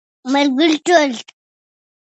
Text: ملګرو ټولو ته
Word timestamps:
ملګرو 0.33 0.75
ټولو 0.85 1.07
ته 1.15 1.29